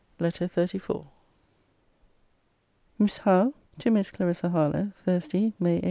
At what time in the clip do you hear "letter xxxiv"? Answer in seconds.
0.19-1.05